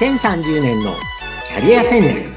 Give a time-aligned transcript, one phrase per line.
[0.00, 0.92] 2030年の
[1.46, 2.32] キャリア戦略。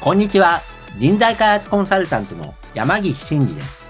[0.00, 0.60] こんにちは。
[0.96, 3.84] 人材開発コンサルタントの山岸真嗣です。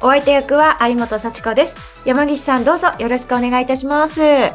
[0.00, 1.76] お相手役は有本幸子です。
[2.04, 4.20] 山岸さんどうぞよろしくお願いいたします。
[4.20, 4.52] は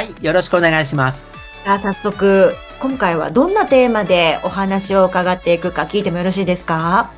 [0.00, 1.26] いよろしくお願いします。
[1.64, 7.10] さあ早速今回はどんなテーマでお話を伺っていくか聞いてもよろしいですか？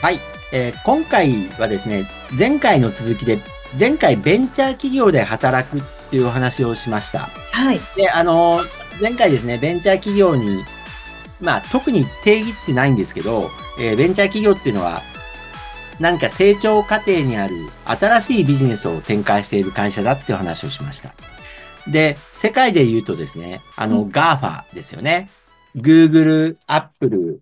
[0.00, 0.20] はい、
[0.52, 3.40] えー、今回はですね前回の続きで
[3.78, 7.28] 前回ベンチャー企業で働くっていうお話をしました。
[7.52, 7.80] はい。
[7.96, 8.62] で、あの、
[9.00, 10.64] 前回ですね、ベンチャー企業に、
[11.40, 15.02] まあ、特に定義ってないんですけど、えー、ベンチャー企業っていうのは、
[16.00, 21.12] 何か成長過程にある新しいビジネスを展開している会社だっていう話をしました。
[21.88, 25.28] で、世界で言うとですね、あの、うん、GAFA ですよね。
[25.76, 27.40] Google、Apple、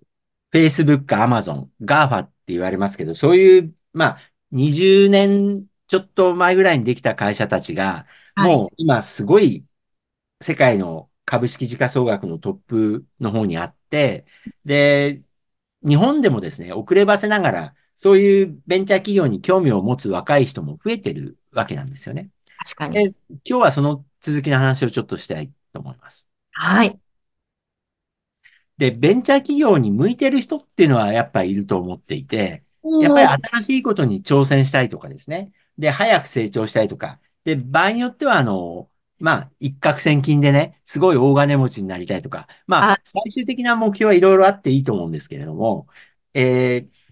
[0.52, 4.18] Facebook、Amazon、GAFA って言われますけど、そういう、まあ、
[4.52, 8.06] 20年ちょっと前ぐらいにできた会社たちが、
[8.36, 9.64] もう今すごい
[10.42, 14.26] 世界の株式時価総額のトップの方にあって、
[14.64, 15.22] で、
[15.86, 22.30] 日本でもですね、遅ればせながら、そういうベンチャー企業に興味を持つ若い人も増えてるわけなんですよね。
[22.64, 23.06] 確かに。
[23.06, 23.14] 今
[23.44, 26.28] 日はその続きの話をちょっとしたいと思います。
[26.52, 26.98] はい。
[28.76, 32.64] で、ベンチャー企業に向いてる人っていうのはやっぱりいると思っていて、
[33.00, 35.52] やっぱり新しいことに挑戦したいとかですね。
[35.78, 37.20] で、早く成長したいとか。
[37.44, 42.48] で、場合によっては、あの、まあ、一攫千金でね、すごい大金持ちになりたいとか。
[42.66, 45.88] まあ、最終的な目標はいろいろあっていいと思うんですけれども、
[46.34, 47.06] えー、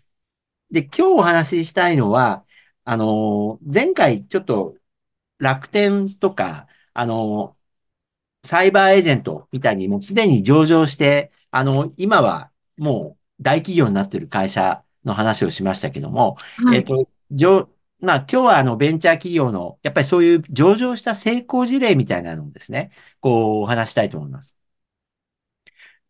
[0.71, 2.45] で、今日お話ししたいのは、
[2.85, 4.77] あの、前回ちょっと
[5.39, 7.57] 楽天とか、あの、
[8.45, 17.69] サイバーエージェントみたいにもうすでに上場して、あの、今はもう大企業になってる会社の話をしましたけども、はい、えっ、と、上、
[18.05, 22.91] まあ今日はあのベンチャー企業の、やっぱりそういう上場した成功事例みたいなのをですね、
[23.21, 24.57] こうお話したいと思います。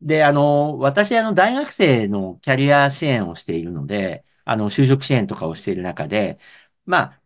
[0.00, 6.38] で、あの、私あの大学生のキャリア支援をしているので、あの、就職支援とかをしている中で、
[6.86, 7.22] まあ、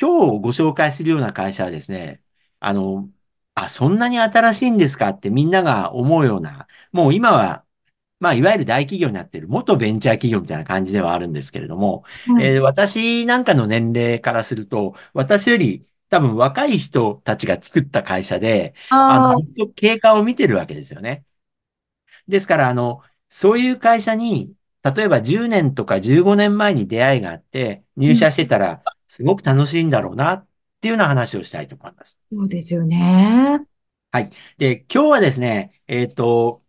[0.00, 2.22] 今日ご紹介するような会社はですね、
[2.60, 3.10] あの、
[3.54, 5.10] あ、そんなに新しいんですか？
[5.10, 7.61] ってみんなが思うような、もう今は
[8.22, 19.42] まあ、いわゆる大企業になっている元ベンチャー企業みたいな感じではあるんですけれども、はい、えー、私なんかの年齢からすると、私より多分若い人たちが作った会社で、あの、
[19.74, 21.24] 経過を見てるわけですよね。
[22.28, 24.52] ですから、あの、そういう会社に、
[24.84, 30.46] 例えば10年とか15年前に出会いがあって、入社してたら、すごく楽しいんだろうな、っ
[30.80, 32.20] ていうような話をしたいと思います。
[32.30, 33.66] そうですよね。
[34.12, 34.30] はい。
[34.58, 36.61] で、今日はですね、えっ、ー、と、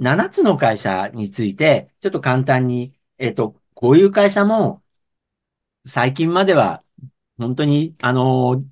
[0.00, 4.82] 7つの会社について、ちょっと簡単に、えっ、と、こういう会社も、
[5.86, 6.82] 最近までは、
[7.38, 8.62] 本当に、あの、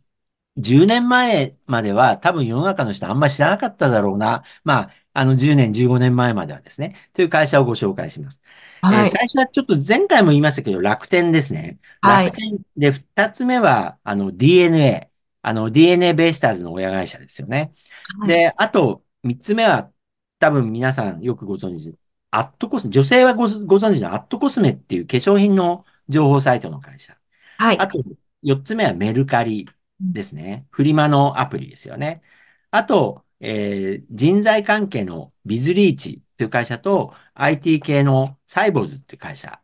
[0.59, 4.43] 10年前までは多分世の中の人あんまり知らなかっただろうな。
[4.65, 6.97] まあ、あの10年、15年前まではですね。
[7.13, 8.41] という会社をご紹介します。
[8.83, 11.79] はい、えー、最初はちょっと前回も言いましたけど、楽天ですね。
[12.03, 15.11] 楽天で、2つ目は、あの DNA。
[15.43, 17.73] あの DNA ベイスターズの親会社ですよね。
[18.21, 19.91] はい、で、あと、3つ目は
[20.39, 21.95] 多分皆さんよくご存知、
[22.31, 27.17] アットコス、女性はごご存知のアットコスメっていう化粧品の情報サイトの会社。
[27.59, 27.79] はい。
[27.79, 28.03] あと、
[28.45, 29.69] 4つ目はメルカリ
[30.01, 30.67] ですね。
[30.71, 32.23] フリマのアプリですよね。
[32.71, 39.61] あと、えー、人材関係のビズリーチという会社と IT 系のサイボーズっていう会社。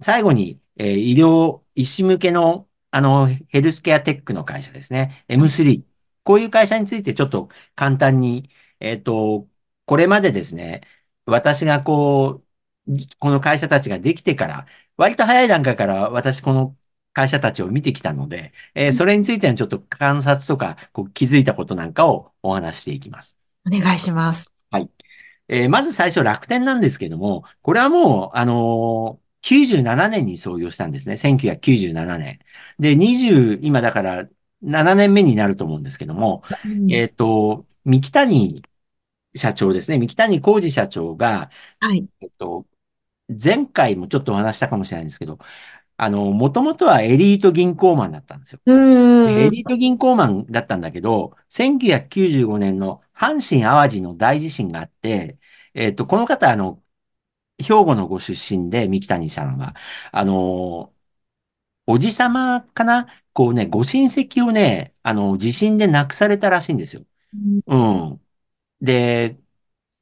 [0.00, 5.24] 最後に、えー、医療、医師向けのあのヘルスケアテックの会社ですね。
[5.28, 5.84] M3。
[6.24, 9.48] こういう会社についてちょっと簡単にえっ、と、
[9.86, 10.82] これまでですね、
[11.26, 12.42] 私がこ
[12.86, 14.66] う、この会社たちができてから、
[14.96, 16.76] 割と早い段階から私この
[17.12, 23.36] 会社たちを見てきたので、えー、それについてのちょっと観察とかこう気づいたことなんかをお話していきます。
[23.66, 24.52] お願いします。
[24.70, 24.90] はい。
[25.48, 31.16] えー、まず最初楽天なんですけども、これはもう、あのー、97年に創業したんですね。
[31.16, 32.38] 1997年。
[32.78, 34.28] で、20、今だから
[34.62, 38.62] 7年目になると思うんですけども、うん、えっ、と、三木谷
[39.38, 39.98] 社長ですね。
[39.98, 41.50] 三木谷浩二社長が、
[41.80, 42.06] はい。
[42.20, 42.66] えっと、
[43.28, 45.38] 前回もちょっとお話したかもしれないんですけど、
[45.96, 48.60] あの、もともとはエリート銀行マンだったんですよ。
[49.24, 55.38] エリート銀行マンだったんだけど、1995年の阪神淡路の大地震があって、
[55.74, 56.82] えっと、この方、あの、
[57.58, 59.74] 兵庫のご出身で、三木谷さんは、
[60.12, 60.94] あの、
[61.86, 63.08] おじさまかな？
[63.32, 67.04] こうね、ご親戚をね、あの、地震で亡くされたらしいんですよ。
[67.66, 68.22] うん。
[68.80, 69.38] で、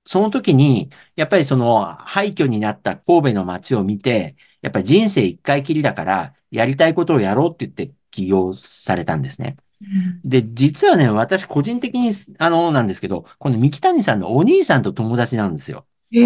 [0.05, 9.57] その時に、やっぱりその廃墟になった神戸の街を見て、やっぱり人生一回きりだから、やりたいことをやろうって言って起業されたんですね。
[9.81, 15.87] うんで、実はね、私個人的に、あの、なんですけど、この三木谷さんのお兄さんと友達なんですよ。
[16.11, 16.19] へ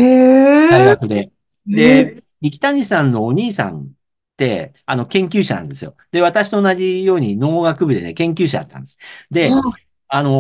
[0.69, 0.99] 大え。
[0.99, 1.33] 学で。
[1.69, 3.91] へで、三木谷さんのお兄さんっ
[4.37, 5.97] て、あの、研究者なんですよ。
[6.11, 8.99] で、私と同じように農学部でね、研究者だったんです。
[9.31, 9.63] で、
[10.09, 10.31] あの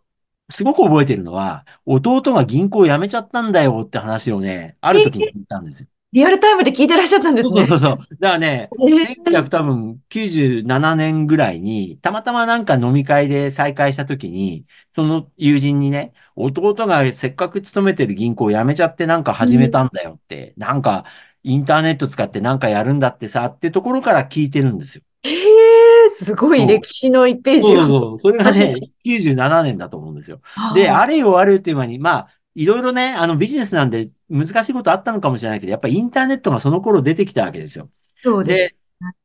[0.00, 0.03] ー
[0.50, 5.88] すごく覚えてるのは、弟が銀行を辞めちゃったんだよって話をね、ある時に聞いたんですよ。
[6.12, 7.66] リアルタイムで聞いてらっしゃったんですね。
[7.66, 8.16] そうそうそう。
[8.20, 14.64] だからね、1900多分97年ぐらいに、たまたまなんか飲み会で再会した時に、
[14.94, 21.04] その友人にね、弟がせっかく勤めてる銀行を辞めちゃってなんか始めたんだよって、なんか
[21.42, 25.02] インターネット使ってなんかやるんだってさ、ってところから聞いてるんですよ。
[26.10, 27.86] すごい歴史の1ページが。
[27.86, 28.74] そうそうそれがね、
[29.04, 30.40] 97年だと思うんですよ。
[30.74, 37.90] で、あれよあれよっていう間に、まあ、いろいろね、あのビジネスなんで難しいことあったのかもしれないけど、やっぱりインターネットがその頃出てきたわけですよ。
[38.22, 38.64] そうです。
[38.68, 38.76] で、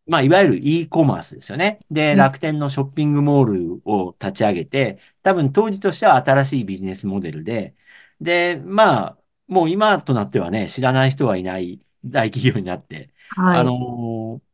[0.07, 1.79] まあ、いわゆる e コマースですよね。
[1.91, 7.75] で、うん楽天のショッピングモールを立ち上げて、多分当時としては新しいビジネスモデルで、
[8.19, 9.17] で、まあ、
[9.47, 13.59] もう今となってはね、知らない人はいない大企業になって、はい。
[13.59, 14.49] あのー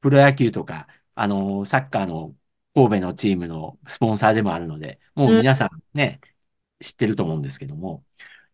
[0.00, 2.34] プロ野球とか、あのーサッカーの
[2.74, 6.20] 神戸のチームのスポンサーでもあるので、もう皆さんね、
[6.80, 8.04] 知ってると思うんですけども。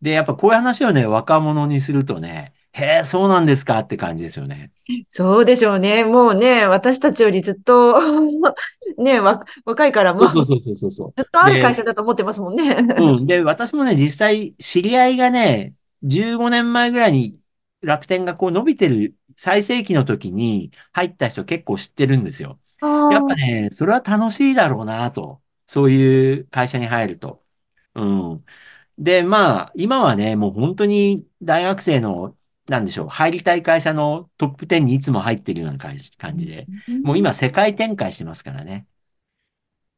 [0.01, 4.71] で、やっぱこういう話をね、若者にするとね、へえ、そうなんですかって感じですよね。
[5.09, 6.05] そうでしょうね。
[6.05, 7.99] もうね、私たちよりずっと、
[8.97, 11.13] ね、わ若いからもう、そうそうそうそうそう。
[11.17, 12.77] ずっとある会社だと思ってますもんね。
[12.97, 13.25] うん。
[13.25, 15.73] で、私もね、実際、知り合いがね、
[16.03, 17.37] 15年前ぐらいに
[17.81, 22.59] 楽天がこう伸びてる最盛期の時に入った人結構知ってるんですよ。
[23.07, 25.41] やっぱね、それは楽しいだろうなと。
[25.67, 27.45] そういう会社に入ると。
[27.95, 28.05] う
[28.35, 28.45] ん。
[28.97, 32.37] で、まあ、今はね、もう本当に大学生の、
[32.67, 35.97] なんでしょう、入りたい会社のトップ10にいつも入ってるような感
[36.37, 36.69] じで、
[37.03, 38.87] もう今世界展開してますからね。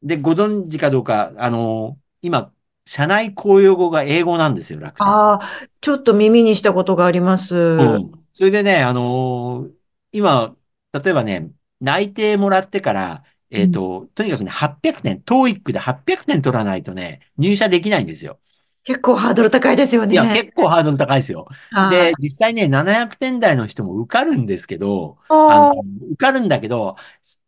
[0.02, 2.54] で、ご存知かどうか、あの、今、
[2.86, 5.16] 社内公用語が英語なんですよ、楽天。
[5.16, 7.56] ああ、ちょっと耳にしたことがあります。
[7.78, 8.23] うん。
[8.34, 9.76] それでね、あのー
[10.16, 10.56] 今、
[10.94, 18.40] 例えばね、内定もらってから、えっと、とにかくね、800点、TOEIC で800点取らないとね、入社できないんですよ。
[18.84, 20.14] 結構ハードル高いですよね。
[20.14, 21.48] いや、結構ハードル高いですよ。
[21.72, 25.82] はいで、実際ね、700点台の人も受かるんですけど、ああの、
[26.12, 26.96] 受かるんだけど、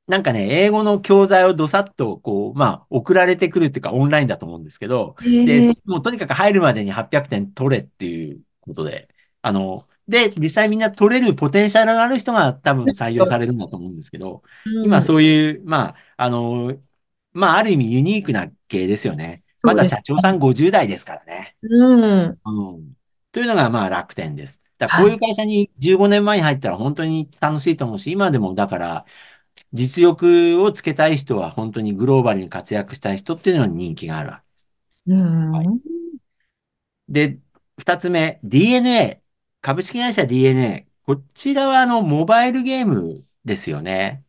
[0.07, 9.09] なんかね、英語の教材をどさっと、こう、まあ、送られてくるっていうか、オンラインだと思うんですけど、ーで、もうとにかく入るまでに800点取れっていうことで、
[9.41, 14.43] あの、で、実際みんな取れるポテンシャルがある人が多分採用されるんだと思うんですけど、
[14.83, 16.77] 今そういう、まあ、あの、
[17.33, 19.43] まあ、ある意味ユニークな系ですよね。
[19.63, 21.57] まだ社長さん50代ですからね。
[21.63, 22.39] うん。
[22.45, 22.93] うん。
[23.31, 24.61] というのが、まあ、楽天です。
[24.77, 29.05] だこういう会社に15年前に入ったら本当に楽しいと思うし、今でもだから、
[29.73, 34.67] 実力をつけたい人は本当にグローバルに活躍したい人っていうのに人気があるわけです。
[35.07, 35.51] うん。
[35.51, 35.67] はい
[37.07, 37.39] で、
[37.77, 39.24] 二つ目、DNA。
[39.65, 40.85] 株式会社 DNA。
[41.07, 44.23] こちらはあの、モバイルゲームですよね。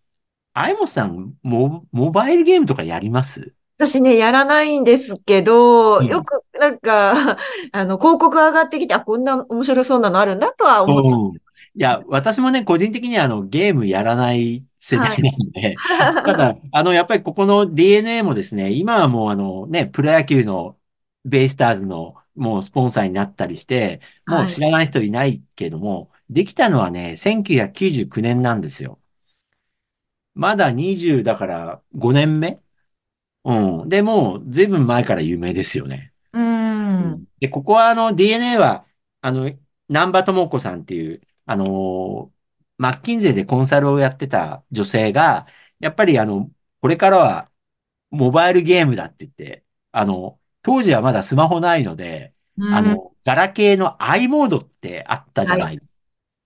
[0.54, 3.52] アイモスさん、モ、モバイルゲームとかやります？
[3.76, 7.36] 私ね、やらないんですけど、うんよくなんか、
[7.72, 11.08] あの、広告上がってきて、あ、こんな面白そうなのあるんだとは思って。
[11.10, 11.36] うん。
[11.36, 11.40] い
[11.74, 15.76] や、私もね、個人的にはあの、ゲームやらない世代なんで、
[16.24, 20.78] ただ、あの、やっぱりここの DNA もですね、今はもうあのね、プロ野球の
[21.26, 29.00] ベイスターズのもうスポンサーになったりして、もう知らない人いないけども、できたのはね、1999年なんですよ。
[30.34, 32.60] まだ20だから5年目？
[33.44, 33.88] うん。
[33.88, 36.12] で、もう随分前から有名ですよね。
[36.32, 37.26] うん。
[37.40, 38.86] で、ここはあの DNA は、
[39.20, 39.50] あの、
[39.88, 42.36] 南波智子さんっていう、あのー
[42.78, 45.46] マッキンゼーでコンサルをやってた女性が、
[45.80, 46.50] やっぱりあの、
[46.82, 47.50] これからは
[48.10, 55.78] モバイルゲームだって言って、あの、当時はまだスマホないので、あの、ガラケーの i モードってあったじゃない。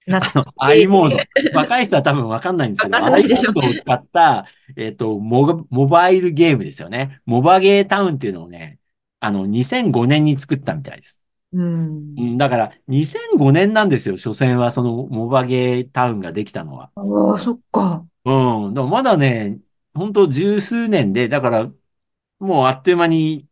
[0.07, 1.17] なあの i モード。
[1.55, 4.47] 若い人は多分わかんないんですけど、i モードを使った、
[4.77, 7.23] えっと、モモバイルゲームですよね。
[7.25, 8.79] モバゲータウンっていうのをね、
[9.21, 11.19] あの、2005年に作ったみたいです。
[11.55, 12.21] うんう。
[12.21, 16.91] ん、だから、2005年なんですよ、所詮はそのモバゲータウンができたのは。
[16.95, 18.05] ああ、そっか。
[18.27, 18.75] うん。
[18.75, 19.61] でもまだね、
[19.95, 21.71] 本当十数年で、だから、
[22.39, 23.50] もうあっという間に、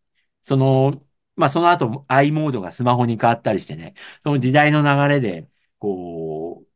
[0.49, 0.93] その、
[1.37, 6.69] まあその後、i モードがスマホに変わったりしてね、その時代の流れで、こう、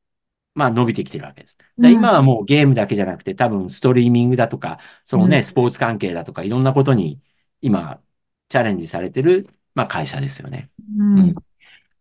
[0.54, 1.56] まあ伸びてきてるわけです。
[1.78, 7.20] でうん今はもうゲームだけじゃなくて、多分ストリーミングだとか、そのね、うんスポーツ関係だとか、いろんなことに
[7.62, 8.02] 今、
[8.48, 10.70] チャレンジされてる、まあ会社ですよね。
[10.98, 11.34] うん。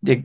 [0.04, 0.24] で、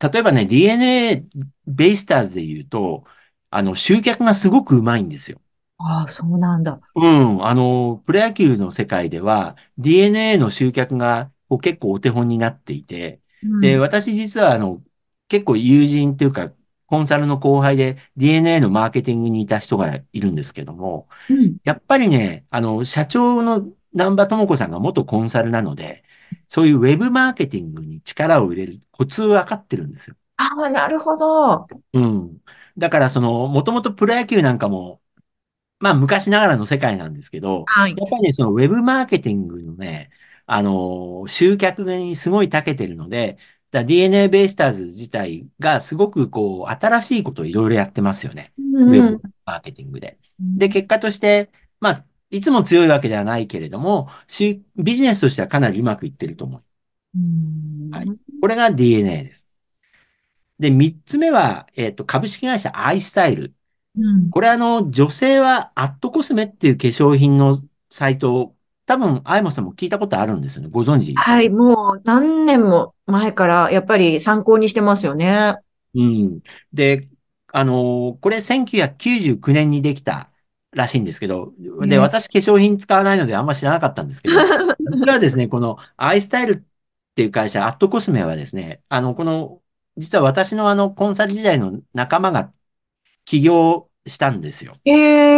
[0.00, 1.28] 例えばね、DNA
[1.66, 3.04] ベイスターズで言うと、
[3.50, 5.40] あの、集客がすごくうまいんですよ。
[5.78, 6.80] ああ、そうなんだ。
[6.94, 13.20] うん、あの、プロ野球の世界では DNA の集客がこう結構お手本になっていて、
[13.60, 13.80] で、うん。
[13.80, 14.82] 私実はあの、
[15.28, 16.52] 結構友人というか、
[16.86, 21.56] コンサルの後輩で DNA のマーケティングにいた人がいるんですけども、うん。
[21.64, 26.04] やっぱりね、あの、社長の南波智子さんが元コンサルなので、
[26.48, 30.16] そういうウェブマーケティングに力を入れるコツ分かってるんですよ。
[30.36, 31.66] ああ、なるほど。
[31.92, 32.42] うん。
[32.76, 35.00] だからその、もともとプロ野球なんかも
[35.84, 37.94] まあ昔ながらの世界なんですけど、はい。
[37.94, 40.08] やっぱりね、そのウェブマーケティングのね、
[40.46, 43.36] あの、集客にすごい長けてるので、
[43.70, 48.54] だ DNA ベイスターズ自体がすごくこう、新しいことをいろいろやってますよね。
[48.58, 48.88] うんうん。
[48.94, 50.16] ウェブマーケティングで。
[50.40, 51.50] で、結果として、
[51.80, 56.62] まあ、いつも強いわけではないけれども、しビジネスとしてはかなりうまくいってると思う。
[57.14, 57.20] う
[57.90, 58.06] はい。
[58.06, 58.16] ん。
[58.40, 59.48] これが DNA です。
[60.58, 63.54] で、三つ目は、えっと、株式会社アイスタイル。
[63.96, 64.30] うん。
[64.30, 70.68] これあの、女性はアットコスメっていう化粧品のサイトを、多分、アイモさんも聞いたことあるんですよね。
[70.70, 71.50] ご存知ではい、す。
[71.50, 75.56] もう何年も前からやっぱり参考にしてますよね。
[75.94, 76.40] うん。
[76.72, 77.08] で、
[77.52, 80.30] あのーこれ1999年にできた
[80.72, 81.52] らしいんですけど、
[81.86, 81.98] で、ね。
[81.98, 84.34] 私化粧品使わないのであんま知らなかったんですけど、
[84.90, 86.62] 実はですね、このアイスタイルっ
[87.14, 89.62] ていう会社、アットコスメはですね、あの、この、
[89.96, 92.52] 実は私のあの、コンサル時代の仲間が
[93.24, 94.80] 起業したんですよ。
[94.84, 94.90] へ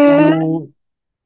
[0.04, 0.68] あえ、の、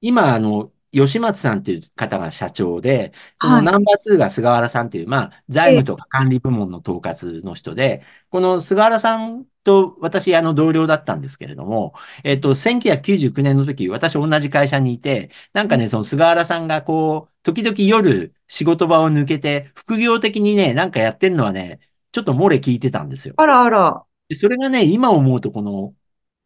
[0.00, 3.72] 今、あの、吉松さんっていう方が社長で、そのはい。
[3.72, 21.80] ナンバー2が菅原さんっていう、まあ、財え、務とか管理部門の統括の人で、この菅原さんと私、あの、同僚だったんですけれども、えっと、1999年の時、私同じ会社にいて、なんかね、その菅原さんがこう、時々夜仕事場を抜けて、副業的にね、なんかやってんのはね、
[22.12, 23.36] ちょっと漏れ聞いてたんですよ。
[23.36, 25.94] あらあら、でそれがね、今思うとこの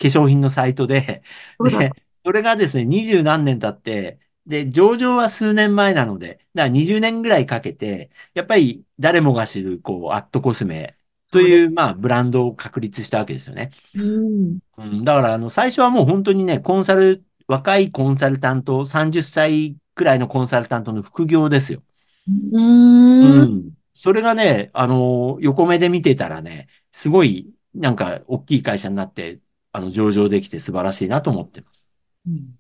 [0.01, 1.23] 化粧品のサイトで。
[1.63, 1.93] で、
[2.25, 10.97] それがですね、二十何年経って、で、上場は数年前なので、だから20年ぐらいかけて、やっぱり誰もが知る、こう、アットコスメ
[11.31, 11.41] と。
[11.41, 13.71] いう、まあ、ブランドを確立したわけですよね。
[13.95, 14.59] うん。
[14.77, 21.83] うん、だから、あの、最初はもう本当にね、コンサル、若いコンサルタント、30歳くらいのコンサルタントの副業ですよ。
[22.27, 23.43] うーん。
[23.43, 23.75] うん。
[23.93, 29.41] それがね、あの、横目で見てたらね、すごい、なんか、大きい会社になって、
[29.75, 31.91] あの、上場できて素晴らしいなと思ってます。
[32.27, 32.59] うん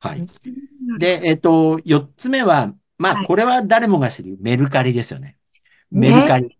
[0.00, 0.26] はい。
[0.96, 3.18] で、えっと、四つ目は、まあ。
[3.18, 5.38] これは誰もが知るメルカリですよね。
[5.90, 6.24] メルね。
[6.24, 6.58] カリ。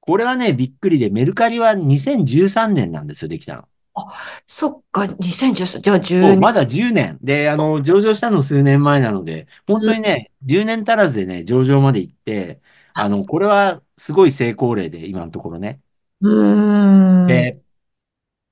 [0.00, 3.68] これはね、びっくりで、メルカリは2013年なんですよ、できたの。
[3.94, 4.06] あ、
[4.46, 6.40] そっか、2013、じゃあ10そう、年。
[6.40, 7.18] まだ10年。
[7.22, 9.92] で、あの、上場したの数年前なので、本うん。
[9.92, 12.60] 当にね、10年足らずでね、上場まで行って、
[12.94, 15.80] あの、これはすごい成功例で、今のところね。
[16.20, 17.50] うーん。
[17.50, 17.62] で、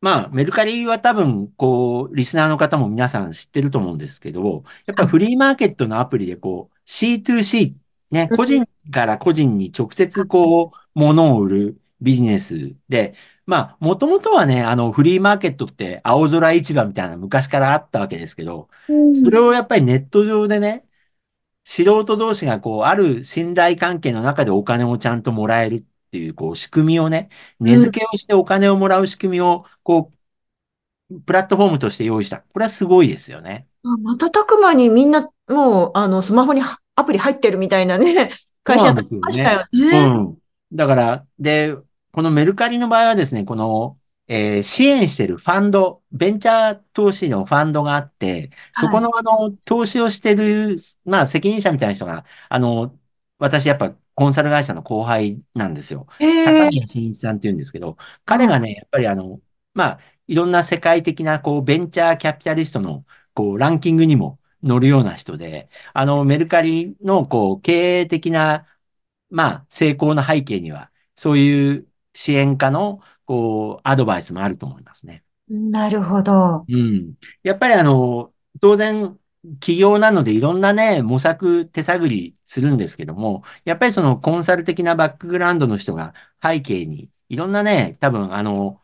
[0.00, 5.08] まあ、メルカリは多分、こう、リスナーの方も皆さん知ってると思うんですけど、やっぱはい。
[5.08, 7.76] フリーマーケットのアプリで、こう、C2C、
[8.12, 13.14] ね、個人から個人に直接、こう、物を売るビジネスで、
[13.44, 19.14] まあ、もともとはね、あの、フリーマーケットって青空市場みたいな昔からあったわけですけど、うん。
[19.14, 20.86] それをやっぱりネット上でね、
[21.64, 27.28] 素人同士がこう、ある信頼関係の中でお金をちゃんともらえるっていう、こう、仕組みをね、
[27.60, 27.94] 値うん。
[27.94, 30.12] 付けをしてお金をもらう仕組みを、こ
[31.10, 32.40] う、プラットフォームとして用意した。
[32.42, 33.68] これはすごいですよね。
[33.84, 38.30] あ、瞬く間にみんな、もう、あの、スマホにはアプリ入ってるみたいなね、
[38.64, 39.28] 会社ですよね。
[39.28, 40.14] ましたよね。
[40.30, 40.38] うん。
[40.72, 41.76] だから、で、
[42.12, 43.98] このメルカリの場合はですね、この、
[44.30, 49.02] えー支援してるファンド、ベンチャー投資のファンドがあって、そこはい。
[49.02, 52.98] のあの、投資をしてる、まあ、責任者みたいな人が、あの、
[53.38, 56.06] 私やっぱコンサル会社の後輩なんですよ。
[56.18, 56.44] へえ。
[56.44, 59.40] 高宮真一さんって言うんですけど、彼がね、やっぱりあの、
[59.74, 68.66] まあ、いろんな世界的な、こう、ベンチャーキャピタリストの、こう、ランキングにも乗るような人で、あの、メルカリの、こう、経営的な、
[69.30, 75.24] まあ、成功の背景には、そういう支援家の、こう、アドバイスもあると思いますね。
[75.48, 76.66] なるほど。
[76.68, 77.14] うん。
[77.42, 79.18] やっぱりあの、当然、
[79.60, 88.82] 企業なのでいろんなね、模索、手探りするんですけども、やっぱりそのコンサル的なバックグラウンドの人が背景に、いろんなね、多分あの、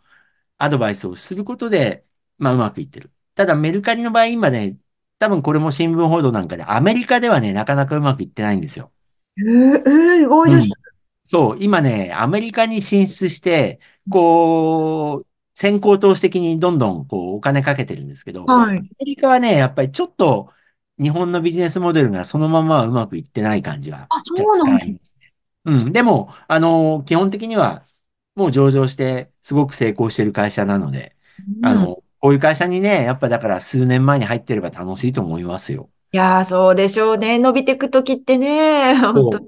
[0.59, 2.07] アドバイスをすることで、
[2.39, 3.13] まあうまくいってる。
[3.35, 4.79] ただメルカリの場合今ね、
[5.19, 8.93] 多分これも新聞報道なんかで、アメリカではね、なかなかうまくいってないんですよ。
[9.39, 10.67] えー、えー意外です。
[10.67, 10.77] うん。
[11.25, 13.81] そう、今ね、アメリカに進出して、
[14.11, 18.89] こう、先行投資的にどんどんこうお金かけてるんですけど、アはい。
[19.01, 20.53] メリカはね、やっぱりちょっと
[21.01, 25.17] 日本のビジネスモデルがそのままうまくいってない感じはあ、そ若うなんです。
[25.21, 25.33] ね。
[25.65, 25.93] うん。
[25.93, 27.87] でも、あの、基本的には
[28.35, 31.17] もう上場してすごく成功してる会社なので、
[31.61, 31.87] あうん。
[31.87, 35.91] の、こういう会社にね、やっぱだから数年前に入ってれば楽しいと思いますよ。
[36.13, 37.39] いやー、そうでしょうね。
[37.39, 39.41] 伸びていくときってね、本当。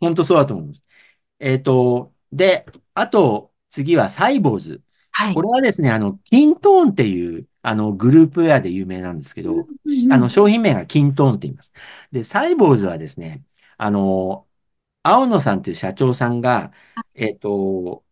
[0.00, 0.84] 本当そうだと思います。
[1.38, 4.82] えっと、で、あと、次はサイボーズ。
[5.12, 5.34] はい。
[5.34, 9.70] これはですね、あの、キントーンっていう、あの、グループウェアで有名なんですけうんど、
[10.08, 10.34] あの、うんうん。
[10.34, 11.72] 商品名がキントーンって言います。
[12.12, 13.44] で、サイボーズはですね、
[13.76, 14.48] あの、
[15.02, 16.72] 青野さんという社長さんが、
[17.14, 18.04] えっと、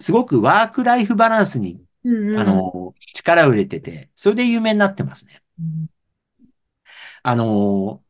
[0.00, 1.84] すごくワークライフバランスに、
[2.32, 2.70] あうんうん。
[2.74, 5.42] の、力を入れてて、それで有名になってますね。
[5.58, 5.88] うん
[7.22, 8.04] あの、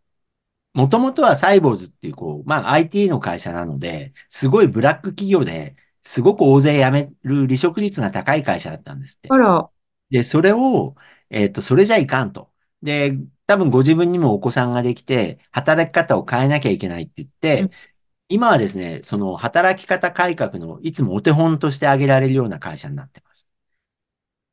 [0.75, 9.29] もともとはサイボーズっていう、こう、まあ IT の会社なので、すごいブラック企業で、すごく大勢辞める離職率が高い会社だったんですって。
[9.29, 9.71] あら。
[10.11, 10.97] で、それを、
[11.31, 12.53] えっと、それじゃいかんと。
[12.83, 13.17] で、
[13.47, 17.71] 多分ご自分にもお子さんができて、働き方を変えなきゃいけないって言っうん。
[17.71, 17.71] て、
[18.29, 23.49] 今はですね、その働き方改革のいつもお手本として挙げられるような会社になってます。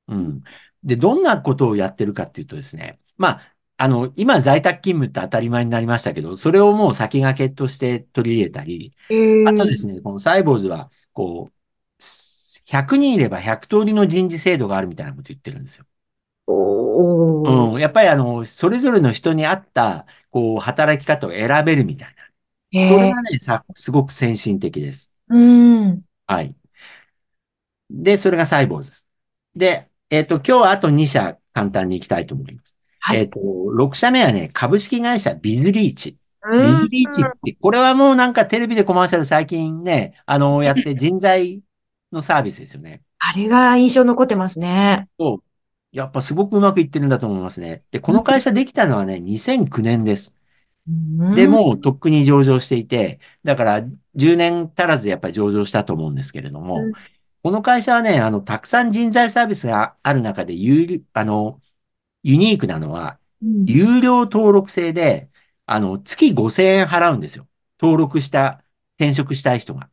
[0.07, 0.43] うん。
[0.83, 11.53] で、どんなことをやってるかっていうとですね、まあ、あの、今在宅勤務って当たり前になりましたけど、それをもう先駆けとして取り入れたり、えあとですえね、このサイボーズは、こう、
[12.65, 15.85] 100人いれば100通りの人事制度があるみたいなこと言ってるんですよ。
[16.47, 17.73] おー。
[17.73, 17.79] うん。
[17.79, 22.23] やっぱりあの、それぞれの人に合った、こう、働き方を選べるみたいな。
[22.73, 25.11] ええそれがね、さ、すごく先進的です。
[25.29, 26.03] うん。
[26.27, 26.55] はい。
[27.89, 29.07] で、それがサイボーズです。
[29.55, 32.77] で、えっと、今日はあと2社簡単に行きたいと思います。
[32.99, 33.19] はい。
[33.19, 36.17] えっと、6社目はね、株式会社ビズリーチ。
[36.55, 36.87] ビうん。
[36.87, 41.61] ズリーチって、これはもうなんかテレビでコマーシャル最近ね、あの、やって人材
[42.11, 43.03] のサービスですよね。
[43.19, 45.07] あれが印象残ってますね。
[45.19, 45.43] そう。
[45.91, 47.83] やっぱすごくうまくいってるんだと思いますね。
[47.91, 50.33] で、この会社できたのはね、2009年です。
[51.33, 51.51] で、うん。
[51.51, 53.81] もうとっくに上場していて、だから
[54.15, 56.93] 10年足らずでやっぱり上場したと思うんですけれども、うん
[57.43, 61.61] この会社はね、あの、たくさん人材サービスがある中で有利、あの、
[62.23, 65.29] ユニークなのは、うん有料登録制で、
[65.67, 67.47] あの、月5000円払うんですよ。
[67.81, 68.63] 登録した、
[68.99, 69.91] 転職したい人が。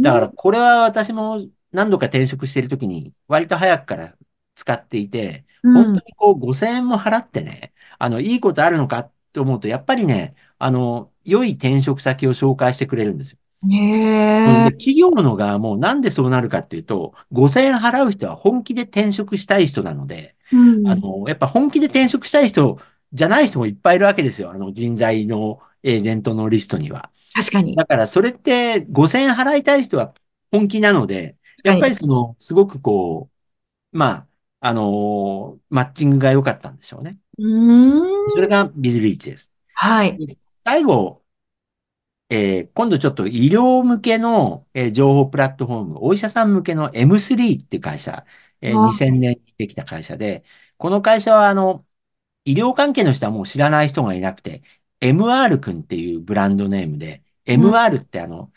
[0.00, 4.16] だから、これは私も何度か転職しているときに、割と早くから
[4.54, 6.02] 使っていて、本当うん。
[6.06, 13.38] にこう5000円も払ってね、あの、いいことあるのかと思うと、やっぱりね、あの、良い転職先を紹介してくれるんですよ。
[14.44, 14.80] うん、で、ねえ。
[14.80, 20.82] 企業の側もなんでそうなるかっていうと、5000円払う人は本気で転職したい人なので、うん。
[20.82, 22.78] あの、やっぱ本気で転職したい人
[23.12, 24.50] じゃない人もいっぱいいるわけですよ。
[24.50, 27.10] あの、人材のエージェントのリストには。
[27.34, 27.74] 確かに。
[27.76, 30.14] だからそれって5000円払いたい人は
[30.50, 31.94] 本気なので、やっぱり。
[31.94, 33.30] その、すごくこ
[33.92, 34.28] う、まあ、
[34.68, 37.18] あのーマッチングが良かったんでしょうね。
[37.38, 38.10] うーん。
[38.26, 39.52] それがビズリーチです。
[39.74, 40.22] はい。
[40.26, 41.24] で最後、
[42.28, 48.24] えー今度ちょっと医療向けの、えー情報プラットフォーム、お医者さん向けの M3 っていう会社、
[48.60, 50.44] えーあ2000年にできた会社で、
[50.78, 51.86] この会社はあの、
[52.44, 54.62] 医療関係の人はもう知らない人がいなくて、
[55.00, 57.22] MR 君っていうブランドネームで、
[57.54, 57.62] うん。
[57.62, 58.52] MR ってあの、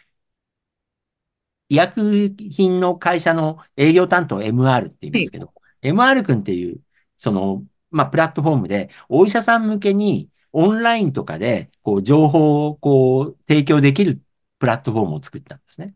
[1.69, 5.24] 医薬品の会社の営業担当 MR って言いはい。
[5.24, 6.82] ますけど、MR 君っていう、
[7.17, 14.22] その、まあ、プラットフォームで、お医者さん向けに、オンラインとかで、こう、情報を、こう、提供できる
[14.60, 15.96] プラットフォームを作ったんですね。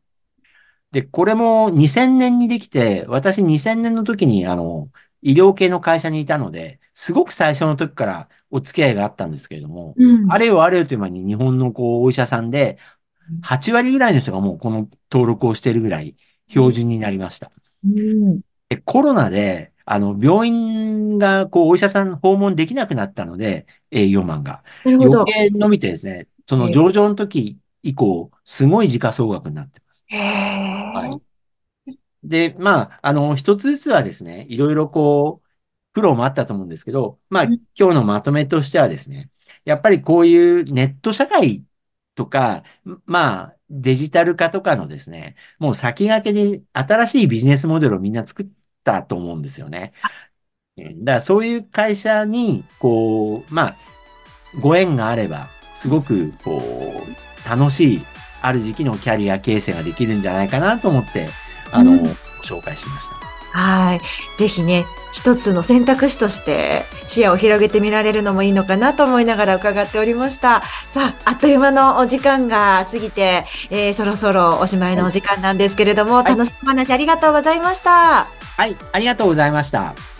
[0.91, 4.89] で、これも2000年にできて、私2000年の時に、あの、
[5.21, 10.31] 医療系の会社にいたので、すごく最初の時からお付き合いがあったんですけれども、うん。
[10.31, 12.79] あれよあれよという間に日本のこう、お医者さんで、
[13.43, 16.15] 8割ぐらいの人がもうこの登録をしているぐらい
[16.47, 17.51] 標準になりました。
[17.85, 18.41] うん。
[18.67, 24.63] で、コロナで、あの、病院が、こう、お医者さん訪問できなくなったので、営業マンが。
[24.83, 30.03] 余計伸びてですね、そのえ上場の時以降、すごい時価総額になってます。
[30.09, 31.21] は
[31.85, 31.93] い。
[32.23, 35.46] で、まあ、あの、一つずつはですね、いろいろこう、
[35.97, 37.59] 苦労もあったと思うんですけど、まあ、うん。
[37.75, 39.31] 今日のまとめとしてはですね、
[39.65, 41.63] やっぱりこういうネット社会
[42.13, 42.63] とか、
[43.07, 48.47] まあ、デジタル化とかのですね、もう先駆けに新しいビジネスモデルをみんな作っ
[48.83, 49.93] たと思うんですよね。
[50.77, 53.77] うんだからそういう会社に、こう、まあ、
[54.61, 58.05] ご縁があれば、すごく、こう、楽しい、
[58.43, 61.27] ある時期のキャリア形成ができるんじゃないかなと思って、
[61.71, 62.11] あの、ごうん。
[62.43, 63.26] 紹介しました。
[63.51, 64.01] はい。
[64.37, 70.61] ぜひね、一つの選択肢として視野を広げてみられるのもいいのかなと思いながら伺っておりました。
[70.89, 75.01] さあ、あっという間のお時間が過ぎて、えーそろそろおしまいはい。
[75.01, 76.25] のお時間なんですけれども、はい。
[76.25, 78.27] 楽しいお話ありがとうございました。
[78.57, 78.75] はい。
[78.91, 80.16] ありがとうございました。